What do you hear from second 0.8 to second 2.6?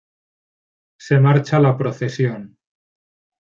Se marcha la procesión.